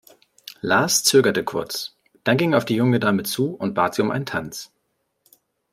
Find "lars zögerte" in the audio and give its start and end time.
0.61-1.43